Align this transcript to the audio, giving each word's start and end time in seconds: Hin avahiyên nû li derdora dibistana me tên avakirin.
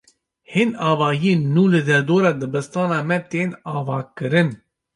Hin 0.53 0.71
avahiyên 0.91 1.41
nû 1.53 1.63
li 1.71 1.81
derdora 1.87 2.31
dibistana 2.41 2.99
me 3.07 3.17
tên 3.31 3.49
avakirin. 3.77 4.49